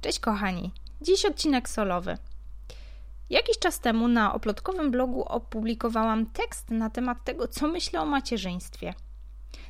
Cześć 0.00 0.20
kochani, 0.20 0.72
dziś 1.00 1.24
odcinek 1.24 1.68
solowy. 1.68 2.18
Jakiś 3.30 3.58
czas 3.58 3.80
temu 3.80 4.08
na 4.08 4.34
oplotkowym 4.34 4.90
blogu 4.90 5.22
opublikowałam 5.22 6.26
tekst 6.26 6.70
na 6.70 6.90
temat 6.90 7.24
tego, 7.24 7.48
co 7.48 7.68
myślę 7.68 8.00
o 8.00 8.06
macierzyństwie. 8.06 8.94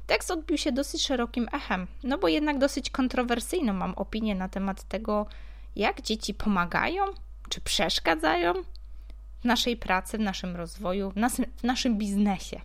Tekst 0.06 0.30
odbił 0.30 0.58
się 0.58 0.72
dosyć 0.72 1.06
szerokim 1.06 1.48
echem, 1.52 1.86
no 2.02 2.18
bo 2.18 2.28
jednak 2.28 2.58
dosyć 2.58 2.90
kontrowersyjną 2.90 3.72
mam 3.72 3.94
opinię 3.94 4.34
na 4.34 4.48
temat 4.48 4.82
tego, 4.82 5.26
jak 5.76 6.03
dzieci 6.03 6.35
pomagają 6.35 7.04
czy 7.49 7.61
przeszkadzają 7.61 8.53
w 9.40 9.45
naszej 9.45 9.77
pracy, 9.77 10.19
w 10.19 10.21
naszym 10.21 10.56
rozwoju, 10.56 11.11
w, 11.11 11.17
nas, 11.17 11.40
w 11.56 11.65
naszym 11.65 11.99
biznesie. 11.99 12.61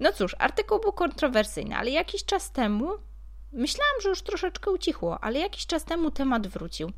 No 0.00 0.12
cóż, 0.12 0.36
artykuł 0.38 0.80
był 0.80 0.92
kontrowersyjny, 0.92 1.76
ale 1.76 1.90
jakiś 1.90 2.24
czas 2.24 2.50
temu 2.50 2.90
Myślałam, 3.52 4.00
że 4.02 4.08
już 4.08 4.22
troszeczkę 4.22 4.70
ucichło, 4.70 5.24
ale 5.24 5.38
jakiś 5.38 5.66
czas 5.66 5.84
temu 5.84 6.10
temat 6.10 6.46
wrócił. 6.46 6.92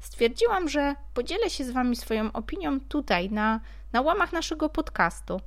Stwierdziłam, 0.00 0.68
że 0.68 0.94
podzielę 1.14 1.50
się 1.50 1.64
z 1.64 1.70
Wami 1.70 1.96
swoją 1.96 2.32
opinią 2.32 2.80
tutaj, 2.80 3.30
na, 3.30 3.60
na 3.92 4.00
łamach 4.00 4.32
naszego 4.32 4.68
podcastu. 4.68 5.40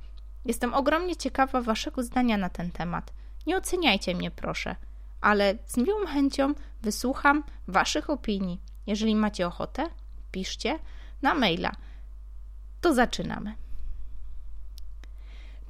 Jestem 0.44 0.74
ogromnie 0.74 1.16
ciekawa 1.16 1.60
Waszego 1.60 2.02
zdania 2.02 2.36
na 2.36 2.48
ten 2.48 2.70
temat. 2.70 3.12
Nie 3.46 3.56
oceniajcie 3.56 4.14
mnie, 4.14 4.30
proszę, 4.30 4.76
ale 5.20 5.58
z 5.66 5.76
miłą 5.76 6.06
chęcią 6.06 6.54
wysłucham 6.82 7.44
Waszych 7.68 8.10
opinii. 8.10 8.60
Jeżeli 8.86 9.16
macie 9.16 9.46
ochotę, 9.46 9.90
piszcie 10.32 10.78
na 11.22 11.34
maila. 11.34 11.72
To 12.80 12.94
zaczynamy. 12.94 13.54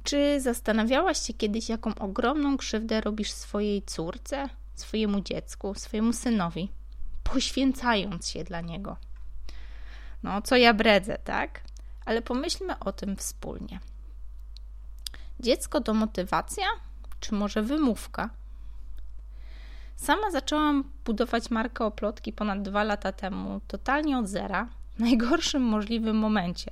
Czy 0.03 0.41
zastanawiałaś 0.41 1.27
się 1.27 1.33
kiedyś, 1.33 1.69
jaką 1.69 1.95
ogromną 1.95 2.57
krzywdę 2.57 3.01
robisz 3.01 3.31
swojej 3.31 3.83
córce, 3.83 4.49
swojemu 4.81 5.21
dziecku, 5.21 5.73
swojemu 5.75 6.13
synowi, 6.13 6.71
poświęcając 7.23 8.29
się 8.29 8.43
dla 8.43 8.61
niego. 8.61 8.97
No, 10.23 10.41
co 10.41 10.55
ja 10.55 10.73
bredzę, 10.73 11.17
tak? 11.23 11.61
Ale 12.05 12.21
pomyślmy 12.21 12.79
o 12.79 12.91
tym 12.91 13.15
wspólnie. 13.15 13.79
Dziecko 15.39 15.81
to 15.81 15.93
motywacja, 15.93 16.65
czy 17.19 17.33
może 17.33 17.61
wymówka? 17.61 18.29
Sama 19.95 20.31
zaczęłam 20.31 20.91
budować 21.05 21.49
markę 21.49 21.85
oplotki 21.85 22.33
ponad 22.33 22.61
dwa 22.61 22.83
lata 22.83 23.11
temu, 23.11 23.61
totalnie 23.67 24.17
od 24.17 24.27
zera, 24.27 24.67
w 24.95 24.99
najgorszym 24.99 25.61
możliwym 25.61 26.17
momencie. 26.17 26.71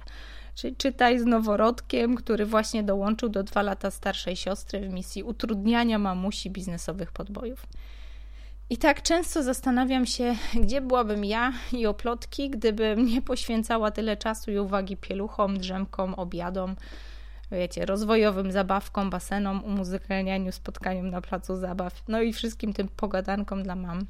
Czyli 0.56 0.76
czytaj 0.76 1.20
z 1.20 1.26
noworodkiem, 1.26 2.16
który 2.16 2.46
właśnie 2.46 2.84
dołączył 2.84 3.30
do 3.30 3.44
dwa 3.44 3.62
lata 3.62 3.92
starszej 3.92 4.36
siostry 4.36 4.80
w 4.90 4.94
misji 4.94 5.24
utrudniania 5.24 6.00
mamusi 6.00 6.52
biznesowych 6.52 7.12
podbojów. 7.12 7.68
I 8.74 8.78
tak 8.78 9.02
często 9.02 9.44
zastanawiam 9.44 10.06
się, 10.06 10.36
gdzie 10.64 10.82
byłabym 10.82 11.26
ja 11.26 11.54
i 11.72 11.86
oplotki, 11.86 12.50
gdybym 12.50 13.06
nie 13.06 13.22
poświęcała 13.22 13.92
tyle 13.92 14.18
czasu 14.18 14.52
i 14.52 14.58
uwagi 14.58 14.98
pieluchom, 14.98 15.58
drzemkom, 15.58 16.14
obiadom, 16.14 16.76
wiecie, 17.52 17.86
rozwojowym 17.86 18.52
zabawkom, 18.52 19.10
basenom, 19.10 19.64
umuzykalnianiu, 19.64 20.52
spotkaniom 20.52 21.10
na 21.10 21.22
placu 21.22 21.56
zabaw, 21.56 22.04
no 22.08 22.22
i 22.22 22.34
wszystkim 22.34 22.74
tym 22.74 22.88
pogadankom 22.88 23.64
dla 23.64 23.76
mam. 23.76 24.06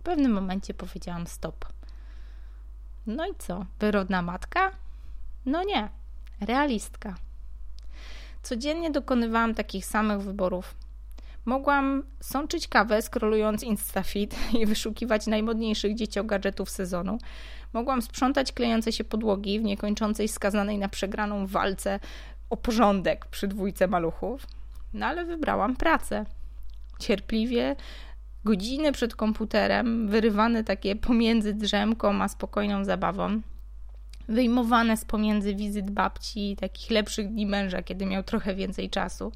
W 0.00 0.02
pewnym 0.02 0.32
momencie 0.32 0.74
powiedziałam 0.74 1.26
stop. 1.26 1.64
No 3.06 3.26
i 3.26 3.34
co? 3.38 3.66
Wyrodna 3.80 4.22
matka? 4.22 4.70
No 5.46 5.64
nie, 5.64 5.88
realistka. 6.40 7.14
Codziennie 8.42 8.90
dokonywałam 8.90 9.54
takich 9.54 9.86
samych 9.86 10.20
wyborów 10.20 10.87
Mogłam 11.48 12.02
sączyć 12.20 12.68
kawę, 12.68 13.02
scrollując 13.02 13.62
InstaFit 13.62 14.36
i 14.60 14.66
wyszukiwać 14.66 15.26
najmodniejszych 15.26 15.94
dzieciogadżetów 15.94 16.70
sezonu. 16.70 17.18
Mogłam 17.72 18.02
sprzątać 18.02 18.52
klejące 18.52 18.92
się 18.92 19.04
podłogi 19.04 19.60
w 19.60 19.62
niekończącej 19.62 20.28
skazanej 20.28 20.78
na 20.78 20.88
przegraną 20.88 21.46
walce 21.46 22.00
o 22.50 22.56
porządek 22.56 23.26
przy 23.26 23.48
dwójce 23.48 23.86
maluchów. 23.86 24.46
No 24.92 25.06
ale 25.06 25.24
wybrałam 25.24 25.76
pracę. 25.76 26.26
Cierpliwie, 26.98 27.76
godziny 28.44 28.92
przed 28.92 29.16
komputerem, 29.16 30.08
wyrywane 30.08 30.64
takie 30.64 30.96
pomiędzy 30.96 31.54
drzemką 31.54 32.22
a 32.22 32.28
spokojną 32.28 32.84
zabawą, 32.84 33.40
wyjmowane 34.28 34.96
z 34.96 35.04
pomiędzy 35.04 35.54
wizyt 35.54 35.90
babci, 35.90 36.56
takich 36.60 36.90
lepszych 36.90 37.28
dni 37.28 37.46
męża, 37.46 37.82
kiedy 37.82 38.06
miał 38.06 38.22
trochę 38.22 38.54
więcej 38.54 38.90
czasu. 38.90 39.32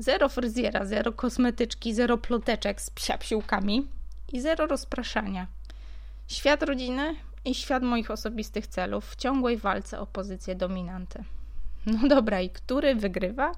Zero 0.00 0.28
fryzjera, 0.28 0.84
zero 0.84 1.12
kosmetyczki, 1.12 1.94
zero 1.94 2.18
ploteczek 2.18 2.80
z 2.80 2.90
psiapsiłkami 2.90 3.86
i 4.32 4.40
zero 4.40 4.66
rozpraszania. 4.66 5.46
Świat 6.28 6.62
rodziny 6.62 7.14
i 7.44 7.54
świat 7.54 7.82
moich 7.82 8.10
osobistych 8.10 8.66
celów 8.66 9.10
w 9.10 9.16
ciągłej 9.16 9.56
walce 9.56 10.00
o 10.00 10.06
pozycję 10.06 10.54
dominanty. 10.54 11.24
No 11.86 12.08
dobra, 12.08 12.40
i 12.40 12.50
który 12.50 12.94
wygrywa? 12.94 13.52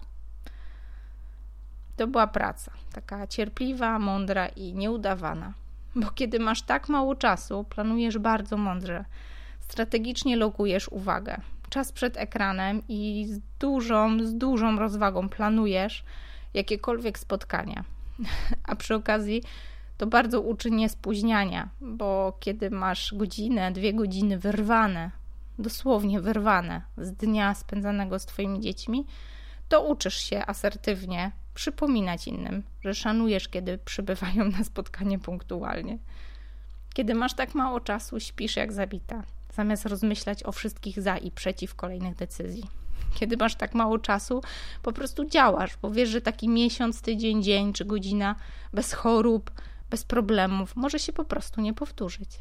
To 1.97 2.07
była 2.07 2.27
praca, 2.27 2.73
taka 2.93 3.27
cierpliwa, 3.27 3.99
mądra 3.99 4.47
i 4.47 4.75
nieudawana. 4.75 5.53
Bo 5.95 6.11
kiedy 6.11 6.39
masz 6.39 6.63
tak 6.63 6.89
mało 6.89 7.15
czasu, 7.15 7.65
planujesz 7.65 8.19
bardzo 8.19 8.57
mądrze, 8.57 9.05
strategicznie 9.61 10.37
lokujesz 10.37 10.89
uwagę. 10.89 11.41
Czas 11.73 11.93
przed 11.93 12.17
ekranem 12.17 12.83
i 12.89 13.27
z 13.29 13.41
dużą, 13.61 14.27
z 14.27 14.35
dużą 14.35 14.79
rozwagą 14.79 15.29
planujesz, 15.29 16.05
jakiekolwiek 16.55 17.19
spotkania. 17.19 17.85
A 18.69 18.77
przy 18.77 18.95
okazji 18.95 19.43
to 19.99 20.07
bardzo 20.07 20.41
uczy 20.41 20.71
niespóźniania, 20.71 21.69
bo 21.81 22.37
kiedy 22.41 22.71
masz 22.71 23.15
godzinę, 23.15 23.73
dwie 23.73 23.95
godziny 23.95 24.39
wyrwane, 24.39 25.11
dosłownie 25.59 26.21
wyrwane 26.21 26.83
z 26.99 27.13
dnia 27.13 27.55
spędzanego 27.55 28.19
z 28.19 28.27
Twoimi 28.27 28.61
dziećmi, 28.61 29.07
to 29.69 29.85
uczysz 29.85 30.17
się 30.17 30.47
asertywnie 30.47 31.33
przypominać 31.55 32.29
innym, 32.29 32.63
że 32.81 32.95
szanujesz, 32.95 33.49
kiedy 33.49 33.79
przybywają 33.79 34.45
na 34.59 34.65
spotkanie 34.65 35.19
punktualnie. 35.19 35.99
Kiedy 36.95 37.15
masz 37.15 37.35
tak 37.35 37.55
mało 37.55 37.81
czasu, 37.81 38.21
śpisz 38.21 38.57
jak 38.57 38.73
zabita, 38.73 39.23
zamiast 39.53 39.87
rozmyślać 39.87 40.43
o 40.43 40.53
wszystkich 40.53 41.03
za 41.03 41.17
i 41.17 41.31
przeciw 41.31 41.75
kolejnych 41.75 42.17
decyzji 42.17 42.65
kiedy 43.15 43.37
masz 43.37 43.55
tak 43.55 43.75
mało 43.75 43.99
czasu, 43.99 44.43
po 44.83 44.93
prostu 44.93 45.25
działasz, 45.25 45.77
bo 45.83 45.91
wiesz, 45.91 46.09
że 46.09 46.21
taki 46.21 46.49
miesiąc, 46.49 47.03
tydzień, 47.03 47.43
dzień 47.43 47.73
czy 47.73 47.85
godzina 47.85 48.37
bez 48.73 48.93
chorób, 48.93 49.51
bez 49.91 50.05
problemów 50.05 50.77
może 50.77 50.99
się 50.99 51.13
po 51.13 51.25
prostu 51.25 51.61
nie 51.61 51.75
powtórzyć. 51.75 52.41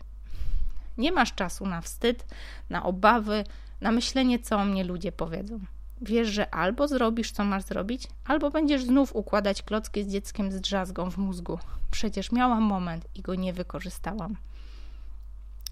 Nie 0.98 1.12
masz 1.12 1.34
czasu 1.34 1.66
na 1.66 1.82
wstyd, 1.82 2.26
na 2.70 2.84
obawy, 2.84 3.44
na 3.82 3.92
myślenie, 3.92 4.40
co 4.40 4.58
o 4.58 4.66
mnie 4.66 4.84
ludzie 4.84 5.12
powiedzą. 5.12 5.60
Wiesz, 6.02 6.28
że 6.28 6.54
albo 6.54 6.88
zrobisz, 6.88 7.32
co 7.32 7.44
masz 7.44 7.64
zrobić, 7.64 8.08
albo 8.26 8.50
będziesz 8.50 8.84
znów 8.84 9.16
układać 9.16 9.64
klocki 9.64 10.04
z 10.04 10.08
dzieckiem 10.08 10.52
z 10.52 10.62
drzazgą 10.62 11.12
w 11.12 11.18
mózgu. 11.18 11.60
Przecież 11.92 12.32
miałam 12.32 12.64
moment 12.64 13.08
i 13.16 13.22
go 13.22 13.36
nie 13.36 13.54
wykorzystałam. 13.54 14.36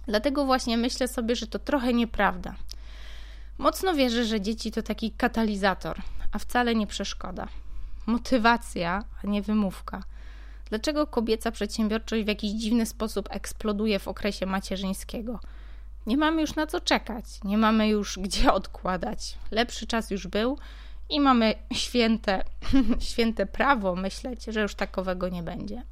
Dlatego 0.09 0.45
właśnie 0.45 0.77
myślę 0.77 1.07
sobie, 1.07 1.35
że 1.35 1.47
to 1.47 1.59
trochę 1.59 1.93
nieprawda, 1.93 2.55
Mocno 3.59 3.93
wierzę, 3.93 4.25
że 4.25 4.41
dzieci 4.41 4.71
to 4.71 4.81
taki 4.81 5.11
katalizator, 5.11 6.01
a 6.31 6.39
wcale 6.39 6.75
nie 6.75 6.87
przeszkoda. 6.87 7.47
Motywacja, 8.05 9.03
a 9.23 9.27
nie 9.27 9.41
wymówka. 9.41 10.03
Dlaczego 10.69 11.07
kobieca 11.07 11.51
przedsiębiorczość 11.51 12.23
w 12.23 12.27
jakiś 12.27 12.51
dziwny 12.51 12.85
sposób 12.85 13.29
eksploduje 13.31 13.99
w 13.99 14.07
okresie 14.07 14.45
macierzyńskiego? 14.45 15.39
Nie 16.05 16.17
mamy 16.17 16.41
już 16.41 16.55
na 16.55 16.67
co 16.67 16.81
czekać, 16.81 17.25
nie 17.43 17.57
mamy 17.57 17.87
już 17.87 18.19
gdzie 18.19 18.53
odkładać. 18.53 19.37
Lepszy 19.51 19.87
czas 19.87 20.11
już 20.11 20.27
był 20.27 20.57
i 21.09 21.19
mamy 21.19 21.55
święte, 21.73 22.43
święte 23.11 23.45
prawo 23.45 23.95
myśleć, 23.95 24.45
że 24.45 24.61
już 24.61 24.75
takowego 24.75 25.29
nie 25.29 25.43
będzie. 25.43 25.83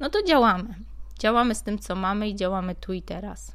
No 0.00 0.10
to 0.10 0.22
działamy. 0.22 0.74
Działamy 1.20 1.54
z 1.54 1.62
tym, 1.62 1.78
co 1.78 1.94
mamy 1.94 2.28
i 2.28 2.34
działamy 2.34 2.74
tu 2.74 2.92
i 2.92 3.02
teraz. 3.02 3.52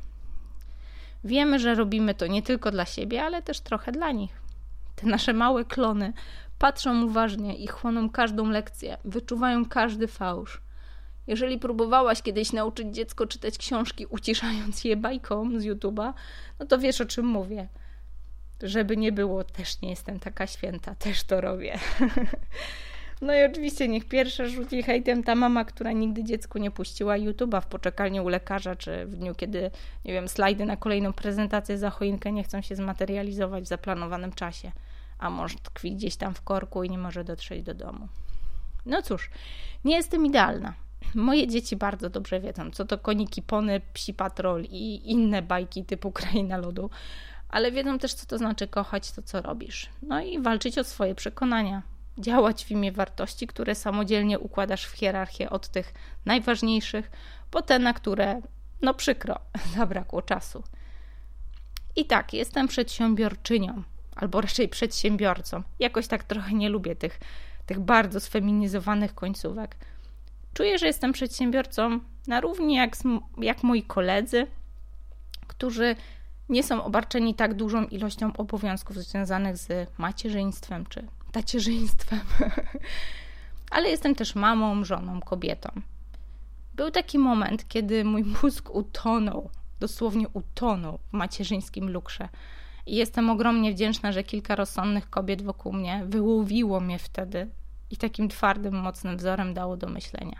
Wiemy, 1.23 1.59
że 1.59 1.75
robimy 1.75 2.15
to 2.15 2.27
nie 2.27 2.41
tylko 2.41 2.71
dla 2.71 2.85
siebie, 2.85 3.23
ale 3.23 3.41
też 3.41 3.59
trochę 3.59 3.91
dla 3.91 4.11
nich. 4.11 4.41
Te 4.95 5.07
nasze 5.07 5.33
małe 5.33 5.65
klony 5.65 6.13
patrzą 6.59 7.05
uważnie 7.05 7.55
i 7.55 7.67
chłoną 7.67 8.09
każdą 8.09 8.49
lekcję, 8.49 8.97
wyczuwają 9.05 9.65
każdy 9.65 10.07
fałsz. 10.07 10.61
Jeżeli 11.27 11.59
próbowałaś 11.59 12.21
kiedyś 12.21 12.53
nauczyć 12.53 12.95
dziecko 12.95 13.27
czytać 13.27 13.57
książki, 13.57 14.05
uciszając 14.05 14.83
je 14.83 14.97
bajką 14.97 15.59
z 15.59 15.63
YouTube'a, 15.63 16.13
no 16.59 16.65
to 16.65 16.77
wiesz 16.77 17.01
o 17.01 17.05
czym 17.05 17.25
mówię. 17.25 17.67
Żeby 18.63 18.97
nie 18.97 19.11
było, 19.11 19.43
też 19.43 19.81
nie 19.81 19.89
jestem 19.89 20.19
taka 20.19 20.47
święta, 20.47 20.95
też 20.95 21.23
to 21.23 21.41
robię. 21.41 21.79
No 23.21 23.33
i 23.33 23.43
oczywiście 23.43 23.87
niech 23.87 24.05
pierwsza 24.05 24.45
rzuci 24.45 24.83
hejtem 24.83 25.23
ta 25.23 25.35
mama, 25.35 25.65
która 25.65 25.91
nigdy 25.91 26.23
dziecku 26.23 26.57
nie 26.57 26.71
puściła 26.71 27.15
YouTube'a 27.15 27.61
w 27.61 27.65
poczekalni 27.65 28.21
u 28.21 28.27
lekarza, 28.27 28.75
czy 28.75 29.05
w 29.05 29.15
dniu, 29.15 29.35
kiedy, 29.35 29.71
nie 30.05 30.13
wiem, 30.13 30.27
slajdy 30.27 30.65
na 30.65 30.77
kolejną 30.77 31.13
prezentację 31.13 31.77
za 31.77 31.89
choinkę 31.89 32.31
nie 32.31 32.43
chcą 32.43 32.61
się 32.61 32.75
zmaterializować 32.75 33.63
w 33.63 33.67
zaplanowanym 33.67 34.33
czasie, 34.33 34.71
a 35.19 35.29
mąż 35.29 35.55
tkwi 35.55 35.95
gdzieś 35.95 36.15
tam 36.15 36.33
w 36.33 36.41
korku 36.41 36.83
i 36.83 36.89
nie 36.89 36.97
może 36.97 37.23
dotrzeć 37.23 37.63
do 37.63 37.73
domu. 37.73 38.07
No 38.85 39.01
cóż, 39.01 39.29
nie 39.85 39.95
jestem 39.95 40.25
idealna. 40.25 40.73
Moje 41.15 41.47
dzieci 41.47 41.75
bardzo 41.75 42.09
dobrze 42.09 42.39
wiedzą, 42.39 42.71
co 42.71 42.85
to 42.85 42.97
koniki 42.97 43.41
pony, 43.41 43.81
psi 43.93 44.13
patrol 44.13 44.63
i 44.63 45.11
inne 45.11 45.41
bajki 45.41 45.85
typu 45.85 46.11
Kraina 46.11 46.57
Lodu, 46.57 46.89
ale 47.49 47.71
wiedzą 47.71 47.99
też, 47.99 48.13
co 48.13 48.25
to 48.25 48.37
znaczy 48.37 48.67
kochać 48.67 49.11
to, 49.11 49.21
co 49.21 49.41
robisz. 49.41 49.89
No 50.01 50.21
i 50.21 50.39
walczyć 50.39 50.77
o 50.77 50.83
swoje 50.83 51.15
przekonania, 51.15 51.81
działać 52.17 52.65
w 52.65 52.71
imię 52.71 52.91
wartości, 52.91 53.47
które 53.47 53.75
samodzielnie 53.75 54.39
układasz 54.39 54.85
w 54.85 54.91
hierarchię 54.91 55.49
od 55.49 55.67
tych 55.67 55.93
najważniejszych 56.25 57.11
po 57.51 57.61
te, 57.61 57.79
na 57.79 57.93
które, 57.93 58.41
no 58.81 58.93
przykro, 58.93 59.39
zabrakło 59.77 60.21
czasu. 60.21 60.63
I 61.95 62.05
tak, 62.05 62.33
jestem 62.33 62.67
przedsiębiorczynią, 62.67 63.83
albo 64.15 64.41
raczej 64.41 64.69
przedsiębiorcą. 64.69 65.63
Jakoś 65.79 66.07
tak 66.07 66.23
trochę 66.23 66.53
nie 66.53 66.69
lubię 66.69 66.95
tych, 66.95 67.19
tych 67.65 67.79
bardzo 67.79 68.19
sfeminizowanych 68.19 69.15
końcówek. 69.15 69.77
Czuję, 70.53 70.79
że 70.79 70.87
jestem 70.87 71.13
przedsiębiorcą 71.13 71.99
na 72.27 72.41
równi 72.41 72.75
jak, 72.75 72.97
jak 73.37 73.63
moi 73.63 73.83
koledzy, 73.83 74.47
którzy 75.47 75.95
nie 76.49 76.63
są 76.63 76.83
obarczeni 76.83 77.35
tak 77.35 77.53
dużą 77.53 77.85
ilością 77.85 78.33
obowiązków 78.37 78.97
związanych 78.97 79.57
z 79.57 79.89
macierzyństwem 79.97 80.85
czy 80.85 81.07
tacierzyństwem. 81.35 82.19
Ale 83.75 83.89
jestem 83.89 84.15
też 84.15 84.35
mamą, 84.35 84.85
żoną, 84.85 85.19
kobietą. 85.19 85.69
Był 86.73 86.91
taki 86.91 87.19
moment, 87.19 87.67
kiedy 87.67 88.05
mój 88.05 88.23
mózg 88.23 88.69
utonął, 88.75 89.49
dosłownie 89.79 90.27
utonął 90.29 90.99
w 91.09 91.13
macierzyńskim 91.13 91.89
lukrze. 91.89 92.29
I 92.85 92.95
jestem 92.95 93.29
ogromnie 93.29 93.71
wdzięczna, 93.71 94.11
że 94.11 94.23
kilka 94.23 94.55
rozsądnych 94.55 95.09
kobiet 95.09 95.41
wokół 95.41 95.73
mnie 95.73 96.03
wyłowiło 96.05 96.79
mnie 96.79 96.99
wtedy 96.99 97.49
i 97.91 97.97
takim 97.97 98.29
twardym, 98.29 98.75
mocnym 98.75 99.17
wzorem 99.17 99.53
dało 99.53 99.77
do 99.77 99.87
myślenia. 99.87 100.39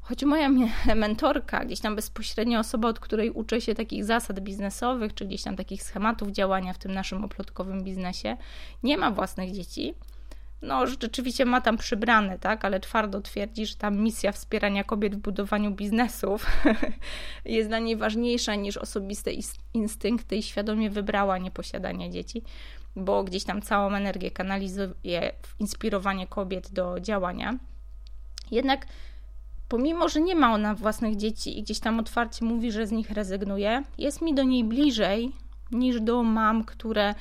Choć 0.00 0.24
moja 0.24 0.48
mentorka, 0.96 1.64
gdzieś 1.64 1.80
tam 1.80 1.96
bezpośrednio 1.96 2.60
osoba, 2.60 2.88
od 2.88 3.00
której 3.00 3.30
uczę 3.30 3.60
się 3.60 3.74
takich 3.74 4.04
zasad 4.04 4.40
biznesowych, 4.40 5.14
czy 5.14 5.26
gdzieś 5.26 5.42
tam 5.42 5.56
takich 5.56 5.82
schematów 5.82 6.28
działania 6.28 6.72
w 6.72 6.78
tym 6.78 6.92
naszym 6.92 7.24
oplotkowym 7.24 7.84
biznesie, 7.84 8.36
nie 8.82 8.98
ma 8.98 9.10
własnych 9.10 9.52
dzieci, 9.52 9.94
no 10.62 10.86
rzeczywiście 10.86 11.44
ma 11.44 11.60
tam 11.60 11.76
przybrane, 11.76 12.38
tak, 12.38 12.64
ale 12.64 12.80
twardo 12.80 13.20
twierdzi, 13.20 13.66
że 13.66 13.74
ta 13.74 13.90
misja 13.90 14.32
wspierania 14.32 14.84
kobiet 14.84 15.16
w 15.16 15.18
budowaniu 15.18 15.70
biznesów 15.70 16.46
jest 17.44 17.68
dla 17.68 17.78
niej 17.78 17.96
ważniejsza 17.96 18.54
niż 18.54 18.76
osobiste 18.76 19.30
instynkty 19.74 20.36
i 20.36 20.42
świadomie 20.42 20.90
wybrała 20.90 21.38
nieposiadanie 21.38 22.10
dzieci, 22.10 22.42
bo 22.96 23.24
gdzieś 23.24 23.44
tam 23.44 23.62
całą 23.62 23.94
energię 23.94 24.30
kanalizuje 24.30 25.32
w 25.42 25.60
inspirowanie 25.60 26.26
kobiet 26.26 26.72
do 26.72 27.00
działania. 27.00 27.58
Jednak 28.50 28.86
pomimo, 29.68 30.08
że 30.08 30.20
nie 30.20 30.34
ma 30.34 30.52
ona 30.54 30.74
własnych 30.74 31.16
dzieci 31.16 31.58
i 31.58 31.62
gdzieś 31.62 31.80
tam 31.80 32.00
otwarcie 32.00 32.44
mówi, 32.44 32.72
że 32.72 32.86
z 32.86 32.92
nich 32.92 33.10
rezygnuje, 33.10 33.82
jest 33.98 34.22
mi 34.22 34.34
do 34.34 34.42
niej 34.42 34.64
bliżej 34.64 35.32
niż 35.72 36.00
do 36.00 36.22
mam, 36.22 36.64
które 36.64 37.14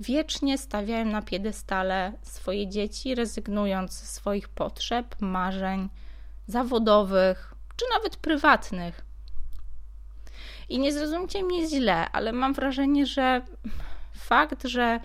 wiecznie 0.00 0.58
stawiają 0.58 1.04
na 1.04 1.22
piedestale 1.22 2.12
swoje 2.22 2.68
dzieci, 2.68 3.14
rezygnując 3.14 3.92
ze 3.92 4.06
swoich 4.06 4.48
potrzeb, 4.48 5.16
marzeń 5.20 5.88
zawodowych 6.46 7.54
czy 7.76 7.84
nawet 7.94 8.16
prywatnych. 8.16 9.04
I 10.68 10.78
nie 10.78 10.92
zrozumcie 10.92 11.42
mnie 11.42 11.68
źle, 11.68 12.10
ale 12.10 12.32
mam 12.32 12.54
wrażenie, 12.54 13.06
że 13.06 13.42
fakt, 14.14 14.66
że, 14.66 15.00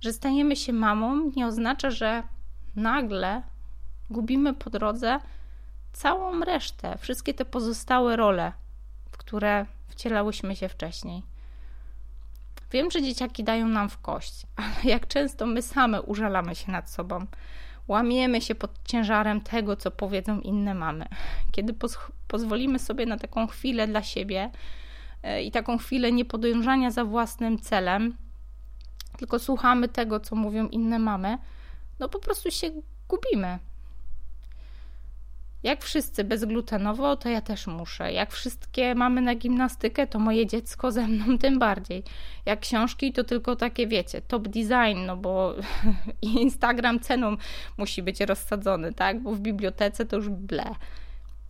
że 0.00 0.12
stajemy 0.12 0.56
się 0.56 0.72
mamą, 0.72 1.30
nie 1.36 1.46
oznacza, 1.46 1.90
że 1.90 2.22
nagle 2.76 3.42
gubimy 4.10 4.54
po 4.54 4.70
drodze 4.70 5.18
całą 5.92 6.40
resztę, 6.40 6.98
wszystkie 6.98 7.34
te 7.34 7.44
pozostałe 7.44 8.16
role, 8.16 8.52
w 9.10 9.16
które 9.16 9.66
wcielałyśmy 9.88 10.56
się 10.56 10.68
wcześniej. 10.68 11.22
Wiem, 12.72 12.90
że 12.90 13.02
dzieciaki 13.02 13.44
dają 13.44 13.68
nam 13.68 13.88
w 13.88 13.98
kość, 13.98 14.46
ale 14.56 14.74
jak 14.84 15.08
często 15.08 15.46
my 15.46 15.62
same 15.62 16.02
użalamy 16.02 16.54
się 16.54 16.72
nad 16.72 16.90
sobą, 16.90 17.26
łamiemy 17.88 18.40
się 18.40 18.54
pod 18.54 18.70
ciężarem 18.84 19.40
tego, 19.40 19.76
co 19.76 19.90
powiedzą 19.90 20.40
inne 20.40 20.74
mamy. 20.74 21.06
Kiedy 21.52 21.72
poz 21.72 21.98
pozwolimy 22.28 22.78
sobie 22.78 23.06
na 23.06 23.18
taką 23.18 23.46
chwilę 23.46 23.86
dla 23.86 24.02
siebie 24.02 24.50
e, 25.22 25.42
i 25.42 25.50
taką 25.50 25.78
chwilę 25.78 26.12
niepodążania 26.12 26.90
za 26.90 27.04
własnym 27.04 27.58
celem, 27.58 28.16
tylko 29.18 29.38
słuchamy 29.38 29.88
tego, 29.88 30.20
co 30.20 30.36
mówią 30.36 30.68
inne 30.68 30.98
mamy, 30.98 31.38
no 31.98 32.08
po 32.08 32.18
prostu 32.18 32.50
się 32.50 32.70
gubimy. 33.08 33.58
Jak 35.62 35.84
wszyscy 35.84 36.24
bezglutenowo, 36.24 37.16
to 37.16 37.28
ja 37.28 37.40
też 37.40 37.66
muszę. 37.66 38.12
Jak 38.12 38.32
wszystkie 38.32 38.94
mamy 38.94 39.20
na 39.20 39.34
gimnastykę, 39.34 40.06
to 40.06 40.18
moje 40.18 40.46
dziecko 40.46 40.92
ze 40.92 41.06
mną 41.06 41.24
tym 41.38 41.58
bardziej. 41.58 42.02
Jak 42.46 42.60
książki, 42.60 43.12
to 43.12 43.24
tylko 43.24 43.56
takie, 43.56 43.86
wiecie, 43.86 44.20
top 44.20 44.48
design, 44.48 45.06
no 45.06 45.16
bo 45.16 45.54
Instagram 46.22 47.00
ceną 47.00 47.36
musi 47.76 48.02
być 48.02 48.20
rozsadzony, 48.20 48.92
tak? 48.92 49.22
Bo 49.22 49.32
w 49.32 49.40
bibliotece 49.40 50.06
to 50.06 50.16
już 50.16 50.28
ble. 50.28 50.74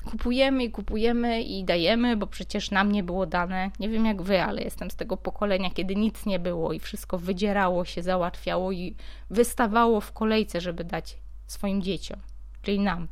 Kupujemy 0.04 0.64
i 0.64 0.70
kupujemy 0.70 1.42
i 1.42 1.64
dajemy, 1.64 2.16
bo 2.16 2.26
przecież 2.26 2.70
nam 2.70 2.92
nie 2.92 3.02
było 3.02 3.26
dane. 3.26 3.70
Nie 3.80 3.88
wiem 3.88 4.06
jak 4.06 4.22
wy, 4.22 4.42
ale 4.42 4.62
jestem 4.62 4.90
z 4.90 4.96
tego 4.96 5.16
pokolenia, 5.16 5.70
kiedy 5.70 5.96
nic 5.96 6.26
nie 6.26 6.38
było 6.38 6.72
i 6.72 6.80
wszystko 6.80 7.18
wydzierało 7.18 7.84
się, 7.84 8.02
załatwiało 8.02 8.72
i 8.72 8.96
wystawało 9.30 10.00
w 10.00 10.12
kolejce, 10.12 10.60
żeby 10.60 10.84
dać 10.84 11.18
swoim 11.46 11.82
dzieciom, 11.82 12.20
czyli 12.62 12.80
nam. 12.80 13.08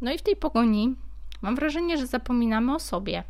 No 0.00 0.12
i 0.12 0.18
w 0.18 0.22
tej 0.22 0.36
pogoni 0.36 0.94
mam 1.42 1.56
wrażenie, 1.56 1.98
że 1.98 2.06
zapominamy 2.06 2.74
o 2.74 2.80
sobie. 2.80 3.24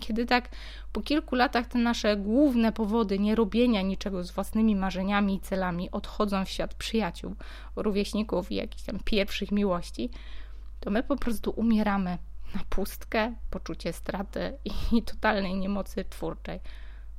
Kiedy 0.00 0.26
tak 0.26 0.48
po 0.92 1.00
kilku 1.00 1.34
latach 1.34 1.66
te 1.66 1.78
nasze 1.78 2.16
główne 2.16 2.72
powody 2.72 3.18
nierobienia 3.18 3.82
niczego 3.82 4.24
z 4.24 4.30
własnymi 4.30 4.76
marzeniami 4.76 5.34
i 5.34 5.40
celami 5.40 5.90
odchodzą 5.90 6.44
w 6.44 6.48
świat 6.48 6.74
przyjaciół, 6.74 7.34
rówieśników 7.76 8.52
i 8.52 8.54
jakichś 8.54 8.82
tam 8.82 8.98
pierwszych 9.04 9.52
miłości, 9.52 10.10
to 10.80 10.90
my 10.90 11.02
po 11.02 11.16
prostu 11.16 11.50
umieramy 11.50 12.18
na 12.54 12.60
pustkę, 12.70 13.34
poczucie 13.50 13.92
straty 13.92 14.58
i 14.64 15.02
totalnej 15.12 15.54
niemocy 15.54 16.04
twórczej. 16.04 16.60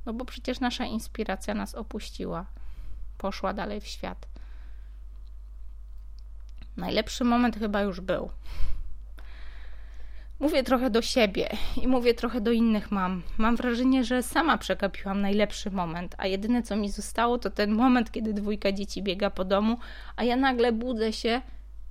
No 0.06 0.12
bo 0.12 0.24
przecież 0.24 0.60
nasza 0.60 0.84
inspiracja 0.84 1.54
nas 1.54 1.74
opuściła, 1.74 2.46
poszła 3.18 3.52
dalej 3.52 3.80
w 3.80 3.86
świat. 3.86 4.28
Najlepszy 6.78 7.24
moment 7.24 7.56
chyba 7.56 7.82
już 7.82 8.00
był. 8.00 8.30
Mówię 10.40 10.62
trochę 10.62 10.90
do 10.90 11.02
siebie 11.02 11.48
i 11.82 11.88
mówię 11.88 12.14
trochę 12.14 12.40
do 12.40 12.52
innych 12.52 12.90
mam. 12.90 13.22
Mam 13.38 13.56
wrażenie, 13.56 14.04
że 14.04 14.22
sama 14.22 14.58
przegapiłam 14.58 15.20
najlepszy 15.20 15.70
moment, 15.70 16.14
a 16.18 16.26
jedyne 16.26 16.62
co 16.62 16.76
mi 16.76 16.90
zostało 16.90 17.38
to 17.38 17.50
ten 17.50 17.72
moment, 17.72 18.10
kiedy 18.10 18.34
dwójka 18.34 18.72
dzieci 18.72 19.02
biega 19.02 19.30
po 19.30 19.44
domu, 19.44 19.78
a 20.16 20.24
ja 20.24 20.36
nagle 20.36 20.72
budzę 20.72 21.12
się, 21.12 21.42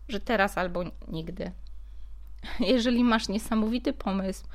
że 0.10 0.20
teraz 0.20 0.58
albo 0.58 0.84
nigdy. 1.08 1.52
Jeżeli 2.60 3.04
masz 3.04 3.30
niesamowity 3.30 3.94
pomysł, 3.94 4.48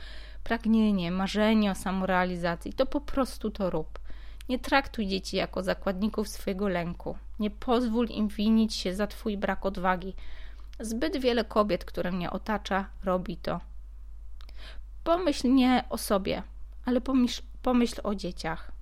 pragnienie, 0.45 1.11
marzenie 1.11 1.71
o 1.71 1.75
samorealizacji, 1.75 2.73
to 2.73 2.87
po 2.87 3.01
prostu 3.01 3.51
to 3.51 3.71
rób. 3.71 3.99
Nie 4.53 4.59
traktuj 4.59 5.07
dzieci 5.07 5.37
jako 5.37 5.63
zakładników 5.63 6.29
swojego 6.29 6.69
lęku. 6.69 7.17
Nie 7.39 7.51
pozwól 7.51 8.07
im 8.07 8.29
winić 8.29 8.75
się 8.75 8.95
za 8.95 9.07
twój 9.07 9.37
brak 9.37 9.67
odwagi. 9.67 10.15
Zbyt 10.81 11.17
wiele 11.17 11.45
kobiet, 11.45 11.85
które 11.85 12.13
mnie 12.13 12.31
otacza, 12.31 12.87
robi 13.05 13.37
to. 13.37 13.61
Pomyśl 15.05 15.55
nie 15.55 15.85
o 15.91 15.99
sobie, 15.99 16.43
ale 16.85 17.01
pomyśl, 17.01 17.43
pomyśl 17.63 18.01
o 18.05 18.15
dzieciach. 18.15 18.73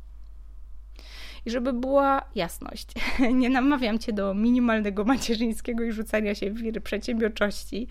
I 1.46 1.50
żeby 1.50 1.72
była 1.72 2.24
jasność, 2.34 2.88
nie 3.40 3.50
namawiam 3.50 3.98
cię 3.98 4.12
do 4.12 4.34
minimalnego 4.34 5.04
macierzyńskiego 5.04 5.84
i 5.84 5.92
rzucania 5.92 6.34
się 6.34 6.50
w 6.50 6.58
wiry 6.58 6.80
przedsiębiorczości, 6.80 7.88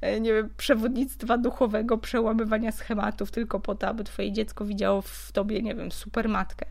e, 0.00 0.20
nie 0.20 0.32
wiem, 0.32 0.50
przewodnictwa 0.56 1.38
duchowego, 1.38 1.98
przełamywania 1.98 2.72
schematów 2.72 3.30
tylko 3.30 3.60
po 3.60 3.74
to, 3.74 3.88
aby 3.88 4.04
twoje 4.04 4.32
dziecko 4.32 4.64
widziało 4.64 5.02
w 5.02 5.32
tobie, 5.32 5.62
nie 5.62 5.74
wiem, 5.74 5.92
supermatkę. 5.92 6.66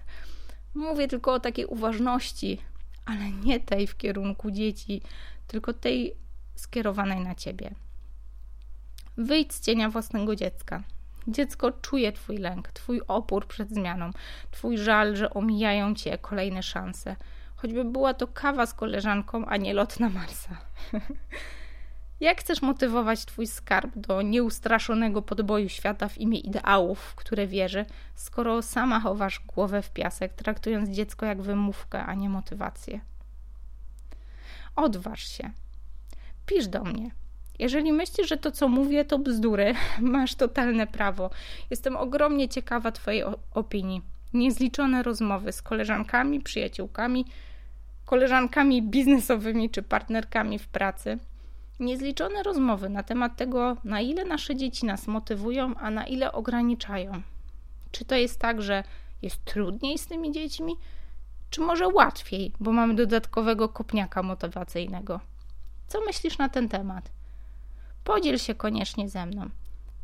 Mówię 0.76 1.08
tylko 1.08 1.34
o 1.34 1.40
takiej 1.40 1.66
uważności, 1.66 2.62
ale 3.06 3.32
nie 3.32 3.60
tej 3.60 3.88
w 3.88 3.98
kierunku 3.98 4.52
dzieci, 4.52 5.02
tylko 5.48 5.74
tej 5.74 6.16
skierowanej 6.56 7.20
na 7.20 7.36
ciebie. 7.36 7.76
Wyjdź 9.18 9.54
z 9.54 9.62
cienia 9.62 9.90
własnego 9.90 10.36
dziecka. 10.36 10.84
Dziecko 11.28 11.72
czuje 11.72 12.12
Twój 12.12 12.38
lęk, 12.38 12.68
Twój 12.68 13.02
opór 13.08 13.48
przed 13.48 13.70
zmianą, 13.70 14.12
Twój 14.52 14.78
żal, 14.78 15.16
że 15.16 15.30
omijają 15.30 15.96
Cię 15.96 16.18
kolejne 16.18 16.64
szanse. 16.64 17.16
Choćby 17.56 17.86
była 17.86 18.14
to 18.14 18.28
kawa 18.28 18.66
z 18.66 18.74
koleżanką, 18.74 19.46
a 19.46 19.58
nie 19.58 19.74
lot 19.74 20.00
na 20.00 20.10
Marsa. 20.10 20.58
Jak 22.24 22.42
chcesz 22.42 22.62
motywować 22.62 23.26
Twój 23.26 23.48
skarb 23.48 23.92
do 23.96 24.22
nieustraszonego 24.22 25.22
podboju 25.22 25.70
świata 25.70 26.10
w 26.10 26.18
imię 26.18 26.40
ideałów, 26.40 27.00
w 27.00 27.16
które 27.16 27.48
wierzy, 27.48 27.86
skoro 28.16 28.62
sama 28.62 29.00
chowasz 29.00 29.40
głowę 29.40 29.82
w 29.82 29.92
piasek, 29.92 30.34
traktując 30.34 30.90
dziecko 30.90 31.26
jak 31.26 31.42
wymówkę, 31.42 32.06
a 32.06 32.14
nie 32.14 32.30
motywację? 32.30 33.00
Odważ 34.76 35.28
się. 35.28 35.52
Pisz 36.46 36.68
do 36.68 36.84
mnie. 36.84 37.12
Jeżeli 37.60 37.94
myślisz, 37.94 38.30
że 38.30 38.38
to, 38.38 38.52
co 38.52 38.68
mówię, 38.68 39.06
to 39.06 39.20
bzdury, 39.20 39.74
masz 40.00 40.36
totalne 40.36 40.88
prawo. 40.88 41.30
Jestem 41.70 41.98
ogromnie 41.98 42.50
ciekawa 42.50 42.92
Twojej 42.92 43.24
opinii. 43.54 44.02
Niezliczone 44.34 45.04
rozmowy 45.04 45.52
z 45.52 45.62
koleżankami, 45.62 46.42
przyjaciółkami, 46.42 47.26
koleżankami 48.06 48.82
biznesowymi 48.82 49.70
czy 49.70 49.82
partnerkami 49.82 50.60
w 50.60 50.68
pracy. 50.68 51.20
Niezliczone 51.80 52.44
rozmowy 52.44 52.90
na 52.90 53.04
temat 53.04 53.36
tego, 53.36 53.78
na 53.84 54.02
ile 54.02 54.26
nasze 54.26 54.56
dzieci 54.56 54.86
nas 54.86 55.08
motywują, 55.08 55.76
a 55.76 55.90
na 55.90 56.06
ile 56.06 56.32
ograniczają. 56.32 57.22
Czy 57.92 58.06
to 58.06 58.16
jest 58.16 58.40
tak, 58.40 58.62
że 58.62 58.84
jest 59.22 59.46
trudniej 59.46 59.98
z 59.98 60.08
tymi 60.08 60.32
dziećmi, 60.32 60.76
czy 61.50 61.62
może 61.62 61.88
łatwiej, 61.88 62.52
bo 62.60 62.72
mamy 62.72 62.96
dodatkowego 62.96 63.70
kopniaka 63.70 64.24
motywacyjnego? 64.24 65.20
Co 65.88 66.02
myślisz 66.02 66.38
na 66.38 66.50
ten 66.50 66.70
temat? 66.70 67.12
Podziel 68.04 68.38
się 68.38 68.56
koniecznie 68.56 69.10
ze 69.10 69.26
mną. 69.26 69.50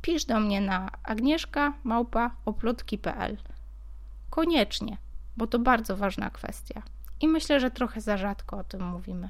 Pisz 0.02 0.26
do 0.26 0.40
mnie 0.40 0.62
na 0.62 0.90
agnieszka.oplotki.pl 1.04 3.38
Koniecznie, 4.30 4.98
bo 5.38 5.48
to 5.48 5.60
bardzo 5.60 5.98
ważna 5.98 6.30
kwestia. 6.30 6.82
I 7.22 7.28
myślę, 7.28 7.60
że 7.60 7.72
trochę 7.72 8.02
za 8.02 8.18
rzadko 8.18 8.58
o 8.58 8.64
tym 8.64 8.84
mówimy. 8.84 9.30